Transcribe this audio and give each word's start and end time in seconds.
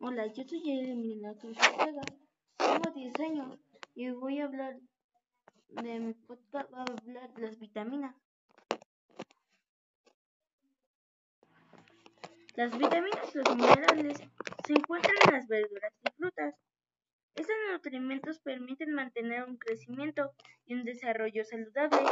Hola, 0.00 0.28
yo 0.28 0.44
soy 0.44 0.62
Elena 0.70 1.34
Cruz 1.34 1.56
Ortega, 1.58 2.02
tengo 2.56 2.90
10 2.94 3.18
años 3.18 3.58
y 3.96 4.08
voy 4.10 4.38
a 4.38 4.44
hablar 4.44 4.78
de 5.70 5.98
mi 5.98 6.14
podcast, 6.14 6.70
voy 6.70 6.78
a 6.78 6.84
hablar 6.84 7.34
de 7.34 7.42
las 7.42 7.58
vitaminas. 7.58 8.14
Las 12.54 12.78
vitaminas 12.78 13.34
y 13.34 13.38
los 13.38 13.56
minerales 13.56 14.18
se 14.64 14.72
encuentran 14.72 15.16
en 15.26 15.32
las 15.32 15.48
verduras 15.48 15.92
y 16.04 16.10
frutas. 16.12 16.54
Estos 17.34 17.56
nutrimentos 17.72 18.38
permiten 18.38 18.94
mantener 18.94 19.42
un 19.48 19.56
crecimiento 19.56 20.30
y 20.64 20.74
un 20.74 20.84
desarrollo 20.84 21.44
saludable 21.44 22.08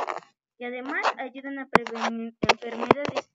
y 0.58 0.64
además 0.64 1.06
ayudan 1.18 1.60
a 1.60 1.68
prevenir 1.68 2.34
enfermedades. 2.40 3.30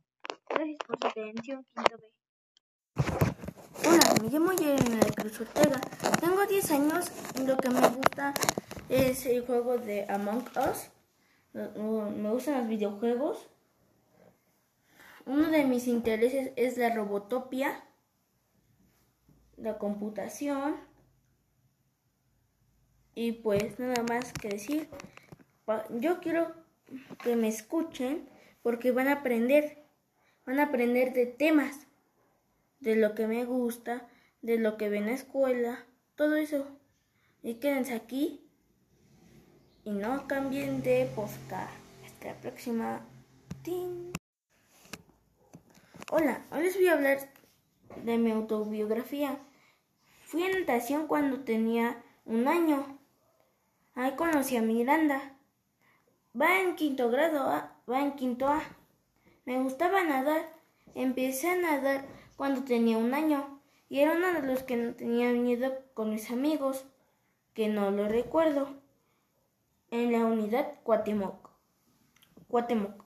Gracias 0.50 0.78
por 0.86 0.98
su 1.00 1.08
atención, 1.08 1.66
Quinto 1.74 1.98
B. 1.98 3.51
Hola, 3.84 4.14
me 4.22 4.30
llamo 4.30 4.52
Yerina 4.52 5.00
Cruz 5.16 5.42
Ortega. 5.42 5.82
Tengo 6.20 6.46
10 6.46 6.72
años 6.72 7.12
y 7.40 7.48
lo 7.48 7.58
que 7.58 7.70
me 7.70 7.88
gusta 7.88 8.34
es 8.90 9.26
el 9.26 9.44
juego 9.46 9.80
de 9.80 10.06
Among 10.08 10.46
Us. 10.56 10.92
Me 11.54 12.30
gustan 12.30 12.60
los 12.60 12.68
videojuegos. 12.68 13.50
Uno 15.26 15.50
de 15.50 15.64
mis 15.64 15.88
intereses 15.88 16.52
es 16.58 16.78
la 16.78 16.94
robotopia, 16.94 17.84
la 19.58 19.80
computación. 19.80 20.76
Y 23.16 23.32
pues 23.32 23.80
nada 23.80 24.04
más 24.04 24.32
que 24.34 24.50
decir, 24.50 24.90
yo 25.90 26.20
quiero 26.20 26.54
que 27.24 27.36
me 27.36 27.48
escuchen 27.48 28.30
porque 28.62 28.92
van 28.92 29.08
a 29.08 29.14
aprender, 29.14 29.84
van 30.46 30.60
a 30.60 30.66
aprender 30.66 31.14
de 31.14 31.26
temas 31.26 31.88
de 32.82 32.96
lo 32.96 33.16
que 33.16 33.28
me 33.28 33.46
gusta, 33.46 34.08
de 34.42 34.58
lo 34.58 34.76
que 34.76 34.90
ve 34.90 34.98
en 34.98 35.06
la 35.06 35.14
escuela, 35.14 35.86
todo 36.16 36.36
eso. 36.36 36.68
Y 37.44 37.56
quédense 37.56 37.94
aquí 37.94 38.42
y 39.86 39.92
no 39.92 40.28
cambien 40.28 40.84
de 40.84 41.10
podcast. 41.16 41.72
Hasta 42.06 42.28
la 42.28 42.36
próxima. 42.42 43.06
Hola, 46.12 46.46
hoy 46.52 46.64
les 46.64 46.76
voy 46.76 46.88
a 46.88 46.94
hablar 46.94 47.20
de 48.04 48.18
mi 48.18 48.32
autobiografía. 48.32 49.38
Fui 50.26 50.44
a 50.44 50.50
natación 50.50 51.08
cuando 51.08 51.42
tenía 51.42 52.04
un 52.26 52.48
año. 52.48 53.00
Ahí 53.94 54.16
conocí 54.16 54.58
a 54.58 54.62
Miranda. 54.62 55.38
Va 56.40 56.62
en 56.62 56.76
quinto 56.76 57.12
grado, 57.12 57.46
va 57.90 58.02
en 58.02 58.14
quinto 58.14 58.48
A. 58.48 58.64
Me 59.46 59.62
gustaba 59.62 60.04
nadar. 60.04 60.50
Empecé 60.96 61.52
a 61.52 61.56
nadar 61.56 62.06
cuando 62.36 62.64
tenía 62.64 62.98
un 62.98 63.14
año 63.14 63.62
y 63.90 64.00
era 64.00 64.14
uno 64.14 64.34
de 64.34 64.42
los 64.48 64.64
que 64.64 64.78
no 64.78 64.94
tenía 64.94 65.32
miedo 65.32 65.74
con 65.94 66.12
mis 66.12 66.32
amigos, 66.32 66.86
que 67.54 67.68
no 67.68 67.92
lo 67.92 68.08
recuerdo, 68.08 68.70
en 69.90 70.12
la 70.12 70.26
unidad 70.26 70.74
Cuatemoc. 70.84 71.50
Cuatemoc. 72.48 73.04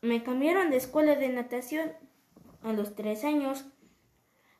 Me 0.00 0.22
cambiaron 0.22 0.70
de 0.70 0.76
escuela 0.76 1.16
de 1.16 1.28
natación 1.28 1.92
a 2.62 2.72
los 2.72 2.94
tres 2.94 3.24
años 3.24 3.66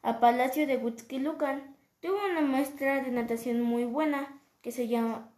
a 0.02 0.20
Palacio 0.20 0.66
de 0.66 0.76
Huitzquilucan. 0.76 1.76
Tuve 2.00 2.30
una 2.30 2.40
maestra 2.40 3.02
de 3.02 3.10
natación 3.10 3.62
muy 3.62 3.84
buena 3.84 4.40
que 4.62 4.72
se 4.72 4.88
llama, 4.88 5.30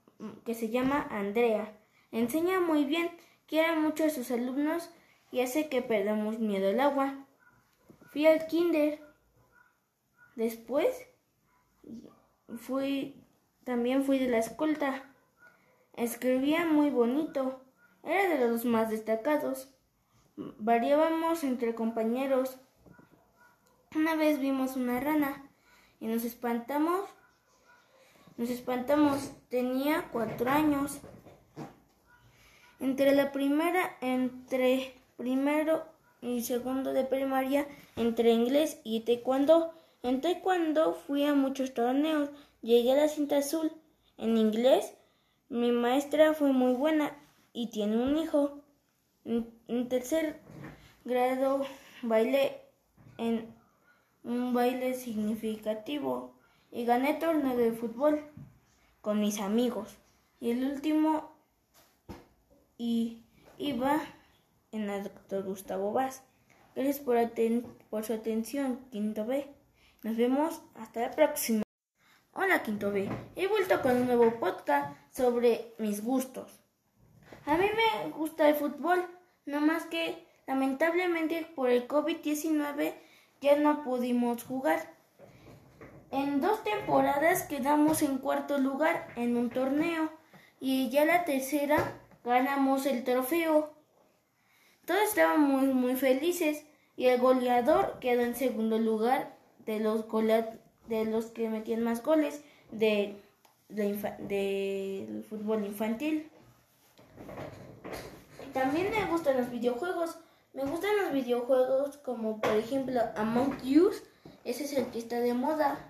que 0.44 0.54
se 0.54 0.70
llama 0.70 1.06
Andrea. 1.10 1.76
Enseña 2.12 2.60
muy 2.60 2.84
bien, 2.84 3.10
quiere 3.46 3.76
mucho 3.76 4.04
a 4.04 4.10
sus 4.10 4.30
alumnos 4.30 4.90
y 5.30 5.40
hace 5.40 5.68
que 5.68 5.82
perdamos 5.82 6.38
miedo 6.38 6.70
al 6.70 6.80
agua. 6.80 7.26
Fui 8.10 8.26
al 8.26 8.46
kinder. 8.46 9.00
Después 10.36 11.06
fui 12.58 13.20
también 13.64 14.04
fui 14.04 14.18
de 14.18 14.28
la 14.28 14.38
escolta. 14.38 15.04
Escribía 15.94 16.66
muy 16.66 16.90
bonito. 16.90 17.60
Era 18.02 18.36
de 18.36 18.48
los 18.48 18.64
más 18.64 18.90
destacados. 18.90 19.72
Variábamos 20.36 21.44
entre 21.44 21.74
compañeros. 21.74 22.58
Una 23.94 24.16
vez 24.16 24.40
vimos 24.40 24.76
una 24.76 24.98
rana 24.98 25.48
y 26.00 26.06
nos 26.06 26.24
espantamos. 26.24 27.08
Nos 28.36 28.50
espantamos. 28.50 29.32
Tenía 29.50 30.08
cuatro 30.10 30.50
años. 30.50 31.00
Entre 32.80 33.14
la 33.14 33.30
primera, 33.30 33.98
entre 34.00 35.00
primero 35.16 35.84
y 36.22 36.42
segundo 36.42 36.92
de 36.92 37.04
primaria 37.04 37.66
entre 37.96 38.32
inglés 38.32 38.80
y 38.84 39.00
taekwondo. 39.00 39.72
En 40.02 40.20
taekwondo 40.20 40.94
fui 40.94 41.24
a 41.24 41.34
muchos 41.34 41.74
torneos, 41.74 42.30
llegué 42.62 42.92
a 42.92 42.96
la 42.96 43.08
cinta 43.08 43.38
azul. 43.38 43.72
En 44.16 44.36
inglés, 44.36 44.92
mi 45.48 45.72
maestra 45.72 46.34
fue 46.34 46.52
muy 46.52 46.72
buena 46.74 47.16
y 47.52 47.68
tiene 47.68 47.96
un 47.96 48.18
hijo. 48.18 48.62
En, 49.24 49.88
tercer 49.88 50.40
grado 51.04 51.64
bailé 52.02 52.60
en 53.18 53.54
un 54.24 54.54
baile 54.54 54.94
significativo 54.94 56.34
y 56.72 56.84
gané 56.84 57.14
torneo 57.14 57.56
de 57.56 57.72
fútbol 57.72 58.22
con 59.00 59.20
mis 59.20 59.40
amigos. 59.40 59.96
Y 60.40 60.50
el 60.50 60.64
último 60.64 61.30
y 62.78 63.22
iba 63.58 64.00
en 64.72 64.86
la 64.86 65.00
doctor 65.00 65.42
Gustavo 65.44 65.92
Vaz. 65.92 66.22
Gracias 66.74 66.98
por, 67.00 67.16
por 67.90 68.04
su 68.04 68.12
atención, 68.12 68.86
Quinto 68.90 69.26
B. 69.26 69.46
Nos 70.02 70.16
vemos 70.16 70.62
hasta 70.74 71.00
la 71.00 71.10
próxima. 71.10 71.62
Hola, 72.32 72.62
Quinto 72.62 72.92
B. 72.92 73.08
He 73.36 73.48
vuelto 73.48 73.82
con 73.82 73.96
un 73.96 74.06
nuevo 74.06 74.38
podcast 74.38 74.96
sobre 75.10 75.74
mis 75.78 76.04
gustos. 76.04 76.60
A 77.46 77.56
mí 77.56 77.66
me 77.66 78.10
gusta 78.10 78.48
el 78.48 78.54
fútbol, 78.54 79.04
no 79.46 79.60
más 79.60 79.84
que 79.86 80.26
lamentablemente 80.46 81.46
por 81.54 81.70
el 81.70 81.88
COVID-19 81.88 82.94
ya 83.40 83.56
no 83.56 83.82
pudimos 83.82 84.44
jugar. 84.44 84.94
En 86.10 86.40
dos 86.40 86.62
temporadas 86.64 87.42
quedamos 87.44 88.02
en 88.02 88.18
cuarto 88.18 88.58
lugar 88.58 89.08
en 89.16 89.36
un 89.36 89.50
torneo 89.50 90.10
y 90.60 90.90
ya 90.90 91.04
la 91.04 91.24
tercera 91.24 92.00
ganamos 92.24 92.86
el 92.86 93.04
trofeo. 93.04 93.79
Todos 94.90 95.04
estaban 95.04 95.42
muy, 95.42 95.68
muy 95.68 95.94
felices 95.94 96.64
y 96.96 97.06
el 97.06 97.20
goleador 97.20 98.00
quedó 98.00 98.22
en 98.22 98.34
segundo 98.34 98.76
lugar 98.76 99.36
de 99.64 99.78
los, 99.78 100.04
de 100.88 101.04
los 101.04 101.26
que 101.26 101.48
metían 101.48 101.84
más 101.84 102.02
goles 102.02 102.42
de, 102.72 103.14
del 103.68 105.24
fútbol 105.30 105.64
infantil. 105.64 106.28
También 108.52 108.90
me 108.90 109.06
gustan 109.06 109.36
los 109.36 109.48
videojuegos. 109.52 110.18
Me 110.54 110.64
gustan 110.64 110.90
los 111.00 111.12
videojuegos 111.12 111.96
como 111.98 112.40
por 112.40 112.56
ejemplo 112.56 113.00
Among 113.14 113.58
Us. 113.62 114.02
Ese 114.42 114.64
es 114.64 114.72
el 114.72 114.86
que 114.86 114.98
está 114.98 115.20
de 115.20 115.34
moda. 115.34 115.88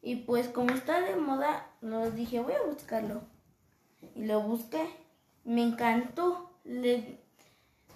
Y 0.00 0.16
pues 0.16 0.48
como 0.48 0.70
está 0.70 1.02
de 1.02 1.14
moda, 1.14 1.70
nos 1.82 2.14
dije 2.14 2.40
voy 2.40 2.54
a 2.54 2.62
buscarlo. 2.62 3.20
Y 4.14 4.24
lo 4.24 4.40
busqué. 4.40 4.88
Me 5.44 5.62
encantó. 5.62 6.46
Le, 6.64 7.20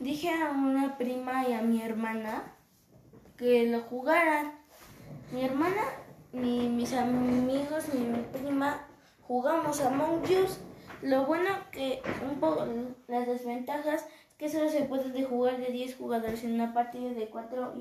Dije 0.01 0.29
a 0.31 0.51
una 0.51 0.99
prima 0.99 1.49
y 1.49 1.53
a 1.53 1.63
mi 1.63 1.81
hermana 1.81 2.53
que 3.37 3.67
lo 3.67 3.83
jugaran. 3.83 4.53
Mi 5.33 5.45
hermana, 5.45 5.83
ni 6.33 6.69
mis 6.69 6.93
amigos, 6.93 7.85
ni 7.95 8.01
mi 8.01 8.23
prima 8.33 8.87
jugamos 9.23 9.81
a 9.81 9.89
Among 9.89 10.23
Us. 10.23 10.59
Lo 11.01 11.27
bueno 11.27 11.51
que 11.71 12.03
un 12.29 12.41
poco 12.41 12.67
las 13.07 13.27
desventajas 13.27 14.03
es 14.03 14.35
que 14.37 14.49
solo 14.49 14.69
se 14.69 14.83
puede 14.83 15.25
jugar 15.25 15.59
de 15.59 15.71
10 15.71 15.97
jugadores 15.97 16.43
en 16.43 16.55
una 16.55 16.75
partida 16.75 17.11
de 17.11 17.29
4 17.29 17.75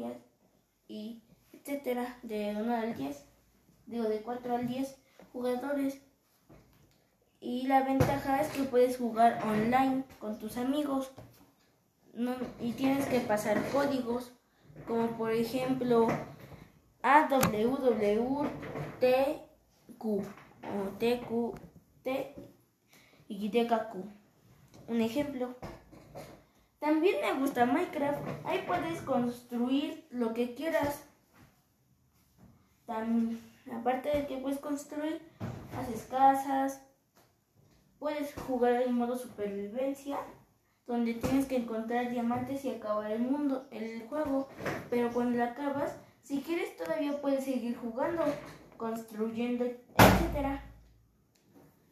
y, 0.87 0.93
y 0.93 1.23
etcétera, 1.51 2.19
de 2.21 2.55
1 2.55 2.75
al 2.75 2.95
10. 2.95 3.25
Digo, 3.87 4.03
de 4.03 4.21
4 4.21 4.55
al 4.55 4.67
10 4.67 4.95
jugadores. 5.31 5.99
Y 7.41 7.67
la 7.67 7.83
ventaja 7.83 8.39
es 8.39 8.49
que 8.49 8.63
puedes 8.63 8.97
jugar 8.97 9.41
online 9.45 10.03
con 10.19 10.37
tus 10.37 10.57
amigos 10.57 11.11
y 12.59 12.73
tienes 12.73 13.07
que 13.07 13.19
pasar 13.21 13.61
códigos 13.71 14.31
como 14.87 15.07
por 15.17 15.31
ejemplo 15.31 16.07
AWWTQ 17.01 18.45
o 20.05 20.89
TQT 20.99 22.07
y. 23.27 23.51
Un 24.87 25.01
ejemplo. 25.01 25.55
También 26.79 27.15
me 27.21 27.39
gusta 27.39 27.65
Minecraft. 27.65 28.21
Ahí 28.45 28.63
puedes 28.67 29.01
construir 29.01 30.07
lo 30.11 30.33
que 30.33 30.53
quieras. 30.53 31.07
aparte 32.87 34.09
de 34.09 34.27
que 34.27 34.37
puedes 34.37 34.59
construir, 34.59 35.21
haces 35.77 36.03
casas. 36.09 36.85
Puedes 37.97 38.35
jugar 38.35 38.81
en 38.83 38.95
modo 38.95 39.15
supervivencia 39.15 40.19
donde 40.85 41.13
tienes 41.13 41.45
que 41.45 41.57
encontrar 41.57 42.09
diamantes 42.09 42.65
y 42.65 42.71
acabar 42.71 43.11
el 43.11 43.21
mundo, 43.21 43.67
el 43.71 44.05
juego, 44.07 44.49
pero 44.89 45.11
cuando 45.11 45.37
lo 45.37 45.43
acabas, 45.43 45.95
si 46.21 46.41
quieres 46.41 46.75
todavía 46.77 47.21
puedes 47.21 47.45
seguir 47.45 47.77
jugando, 47.77 48.23
construyendo, 48.77 49.65
etc. 49.65 50.59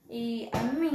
Y 0.09 0.49
a 0.51 0.63
mí, 0.63 0.91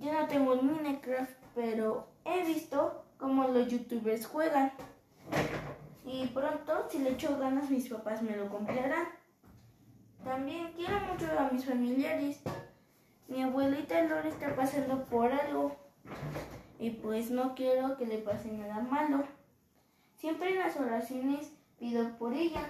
yo 0.00 0.12
no 0.12 0.26
tengo 0.26 0.54
el 0.54 0.62
Minecraft, 0.62 1.32
pero 1.54 2.08
he 2.24 2.44
visto 2.44 3.04
cómo 3.16 3.48
los 3.48 3.68
youtubers 3.68 4.26
juegan. 4.26 4.72
Y 6.04 6.26
pronto, 6.28 6.88
si 6.90 6.98
le 7.00 7.10
echo 7.10 7.38
ganas, 7.38 7.70
mis 7.70 7.88
papás 7.88 8.22
me 8.22 8.36
lo 8.36 8.48
comprarán. 8.48 9.08
También 10.24 10.72
quiero 10.74 11.00
mucho 11.00 11.26
a 11.38 11.50
mis 11.50 11.64
familiares. 11.64 12.40
Mi 13.28 13.42
abuelita 13.42 14.02
Lore 14.04 14.28
está 14.28 14.54
pasando 14.54 15.04
por 15.04 15.30
algo. 15.30 15.87
Y 16.78 16.90
pues 16.90 17.30
no 17.30 17.54
quiero 17.54 17.96
que 17.96 18.06
le 18.06 18.18
pase 18.18 18.52
nada 18.52 18.80
malo. 18.80 19.24
Siempre 20.16 20.50
en 20.50 20.58
las 20.58 20.76
oraciones 20.76 21.52
pido 21.78 22.16
por 22.18 22.34
ella 22.34 22.62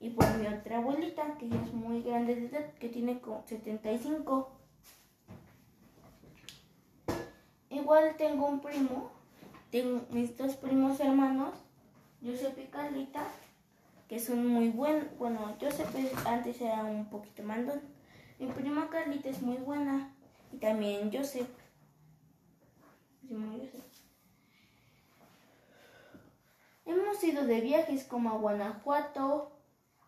y 0.00 0.10
por 0.10 0.26
mi 0.36 0.46
otra 0.46 0.78
abuelita, 0.78 1.36
que 1.38 1.48
ya 1.48 1.56
es 1.62 1.72
muy 1.72 2.02
grande 2.02 2.34
de 2.34 2.46
edad, 2.46 2.72
que 2.74 2.88
tiene 2.88 3.20
como 3.20 3.42
75. 3.46 4.50
Igual 7.70 8.16
tengo 8.16 8.46
un 8.46 8.60
primo, 8.60 9.10
tengo 9.70 10.04
mis 10.10 10.36
dos 10.36 10.56
primos 10.56 10.98
hermanos, 11.00 11.54
Josep 12.24 12.58
y 12.58 12.66
Carlita, 12.66 13.24
que 14.08 14.18
son 14.18 14.46
muy 14.46 14.70
buenos. 14.70 15.06
Bueno, 15.18 15.54
Josep 15.60 15.88
antes 16.26 16.60
era 16.60 16.82
un 16.84 17.06
poquito 17.06 17.42
mandón. 17.42 17.80
Mi 18.38 18.46
prima 18.48 18.88
Carlita 18.90 19.28
es 19.28 19.42
muy 19.42 19.56
buena 19.56 20.12
y 20.52 20.58
también 20.58 21.10
Josep. 21.12 21.46
Hemos 26.84 27.24
ido 27.24 27.44
de 27.44 27.60
viajes 27.60 28.04
como 28.04 28.30
a 28.30 28.38
Guanajuato, 28.38 29.50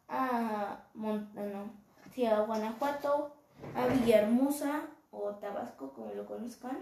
a 0.09 0.85
Montano, 0.95 1.73
sí, 2.15 2.25
a 2.27 2.41
Guanajuato, 2.41 3.35
a 3.75 3.87
Villahermosa 3.87 4.83
o 5.11 5.31
Tabasco, 5.37 5.93
como 5.93 6.15
lo 6.15 6.27
conozcan. 6.27 6.79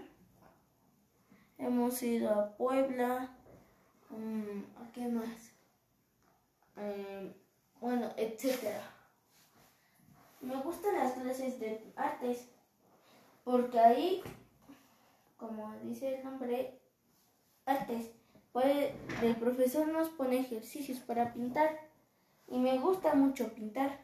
Hemos 1.57 2.03
ido 2.03 2.29
a 2.29 2.55
Puebla, 2.55 3.31
um, 4.11 4.63
¿a 4.79 4.91
qué 4.93 5.07
más? 5.07 5.53
Um, 6.75 7.33
bueno, 7.81 8.11
etcétera. 8.15 8.83
Me 10.41 10.55
gustan 10.57 10.95
las 10.95 11.13
clases 11.13 11.59
de 11.59 11.91
artes 11.95 12.47
porque 13.43 13.79
ahí, 13.79 14.21
como 15.37 15.73
dice 15.83 16.17
el 16.17 16.23
nombre, 16.23 16.79
artes, 17.65 18.11
el 19.21 19.35
profesor 19.35 19.87
nos 19.87 20.09
pone 20.09 20.39
ejercicios 20.39 20.99
para 20.99 21.33
pintar 21.33 21.79
y 22.47 22.57
me 22.57 22.77
gusta 22.79 23.13
mucho 23.13 23.53
pintar. 23.53 23.99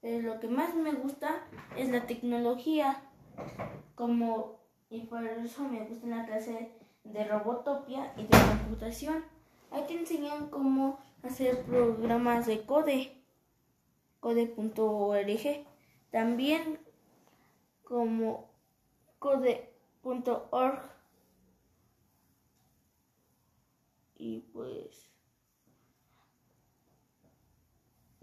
Pero 0.00 0.34
lo 0.34 0.40
que 0.40 0.48
más 0.48 0.74
me 0.74 0.92
gusta 0.92 1.44
es 1.76 1.90
la 1.90 2.06
tecnología, 2.06 3.02
como 3.94 4.60
y 4.90 5.02
por 5.02 5.24
eso 5.24 5.62
me 5.62 5.84
gusta 5.84 6.06
la 6.06 6.26
clase 6.26 6.72
de 7.04 7.24
robotopia 7.24 8.12
y 8.16 8.22
de 8.22 8.28
computación. 8.28 9.24
Ahí 9.70 9.84
te 9.86 9.94
enseñan 9.94 10.50
cómo 10.50 10.98
hacer 11.22 11.62
programas 11.62 12.46
de 12.46 12.66
code, 12.66 13.22
code.org. 14.20 15.66
También 16.10 16.78
como 17.92 18.48
code.org. 19.18 20.80
Y 24.16 24.38
pues 24.54 25.10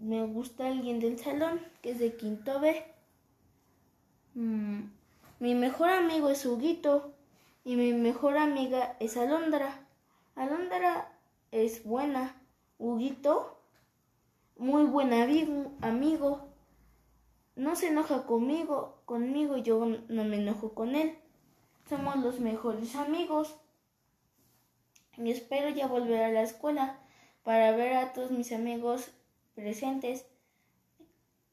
me 0.00 0.26
gusta 0.26 0.66
alguien 0.66 0.98
del 0.98 1.20
salón 1.20 1.60
que 1.82 1.92
es 1.92 2.00
de 2.00 2.16
quinto 2.16 2.58
B. 2.58 2.84
Mm, 4.34 4.90
mi 5.38 5.54
mejor 5.54 5.90
amigo 5.90 6.30
es 6.30 6.44
Huguito 6.44 7.14
y 7.62 7.76
mi 7.76 7.92
mejor 7.92 8.38
amiga 8.38 8.96
es 8.98 9.16
Alondra. 9.16 9.86
Alondra 10.34 11.16
es 11.52 11.84
buena. 11.84 12.34
Huguito, 12.76 13.56
muy 14.56 14.82
buen 14.82 15.12
amigo. 15.80 16.49
No 17.60 17.76
se 17.76 17.88
enoja 17.88 18.24
conmigo, 18.24 19.02
conmigo 19.04 19.58
yo 19.58 19.84
no 19.84 20.24
me 20.24 20.38
enojo 20.38 20.72
con 20.72 20.94
él. 20.94 21.18
Somos 21.90 22.16
los 22.16 22.40
mejores 22.40 22.96
amigos. 22.96 23.54
Y 25.18 25.30
espero 25.30 25.68
ya 25.68 25.86
volver 25.86 26.22
a 26.22 26.30
la 26.30 26.40
escuela 26.40 26.98
para 27.42 27.72
ver 27.72 27.98
a 27.98 28.14
todos 28.14 28.30
mis 28.30 28.50
amigos 28.52 29.10
presentes 29.54 30.24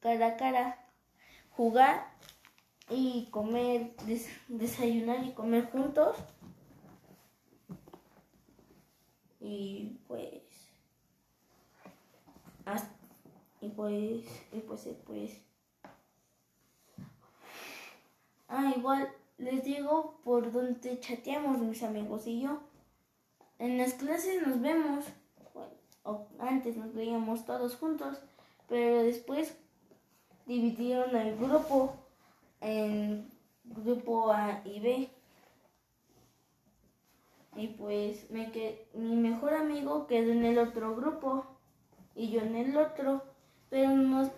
cara 0.00 0.28
a 0.28 0.36
cara, 0.38 0.90
jugar 1.50 2.06
y 2.88 3.26
comer, 3.30 3.94
desayunar 4.48 5.22
y 5.26 5.32
comer 5.32 5.70
juntos. 5.70 6.16
Y 9.40 9.98
pues, 10.08 10.40
y 13.60 13.68
pues, 13.68 14.24
y 14.52 14.60
pues, 14.60 14.88
pues. 15.04 15.47
Les 19.38 19.64
digo 19.64 20.20
por 20.24 20.52
dónde 20.52 21.00
chateamos 21.00 21.58
mis 21.58 21.82
amigos 21.82 22.26
y 22.26 22.40
yo. 22.42 22.60
En 23.58 23.78
las 23.78 23.94
clases 23.94 24.46
nos 24.46 24.60
vemos, 24.60 25.04
bueno, 25.54 26.26
antes 26.38 26.76
nos 26.76 26.94
veíamos 26.94 27.44
todos 27.44 27.76
juntos, 27.76 28.18
pero 28.68 29.02
después 29.02 29.56
dividieron 30.46 31.14
el 31.16 31.36
grupo 31.36 31.94
en 32.60 33.30
grupo 33.64 34.32
A 34.32 34.62
y 34.64 34.80
B. 34.80 35.10
Y 37.56 37.66
pues 37.68 38.30
me 38.30 38.52
mi 38.94 39.16
mejor 39.16 39.54
amigo 39.54 40.06
quedó 40.06 40.30
en 40.30 40.44
el 40.44 40.58
otro 40.58 40.94
grupo 40.94 41.44
y 42.14 42.30
yo 42.30 42.40
en 42.40 42.54
el 42.54 42.76
otro, 42.76 43.22
pero 43.70 43.90
nos 43.90 44.30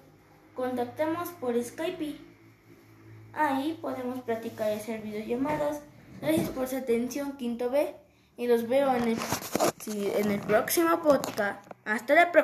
contactamos 0.54 1.28
por 1.30 1.62
Skype. 1.62 2.29
Ahí 3.32 3.78
podemos 3.80 4.20
platicar 4.20 4.72
y 4.72 4.76
hacer 4.76 5.02
videollamadas. 5.02 5.80
Gracias 6.20 6.48
por 6.50 6.68
su 6.68 6.76
atención, 6.76 7.36
Quinto 7.36 7.70
B, 7.70 7.94
y 8.36 8.46
los 8.46 8.68
veo 8.68 8.94
en 8.94 9.02
el, 9.04 9.18
en 10.16 10.30
el 10.30 10.40
próximo 10.40 11.00
podcast. 11.00 11.64
Hasta 11.84 12.14
la 12.14 12.32
próxima. 12.32 12.38